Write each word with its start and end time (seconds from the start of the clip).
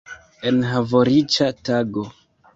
Enhavoriĉa 0.51 1.51
tago! 1.71 2.09